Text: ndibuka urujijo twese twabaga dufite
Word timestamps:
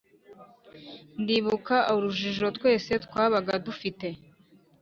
ndibuka 1.21 1.75
urujijo 1.95 2.47
twese 2.57 2.91
twabaga 3.05 3.53
dufite 3.65 4.07